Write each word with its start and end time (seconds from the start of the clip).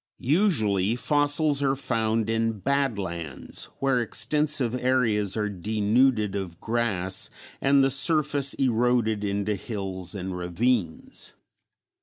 Usually 0.33 0.95
fossils 0.95 1.61
are 1.61 1.75
found 1.75 2.27
in 2.27 2.57
"bad 2.57 2.97
lands," 2.97 3.65
where 3.77 4.01
extensive 4.01 4.73
areas 4.73 5.37
are 5.37 5.47
denuded 5.47 6.33
of 6.33 6.59
grass 6.59 7.29
and 7.61 7.83
the 7.83 7.91
surface 7.91 8.55
eroded 8.55 9.23
into 9.23 9.53
hills 9.53 10.15
and 10.15 10.35
ravines. 10.35 11.35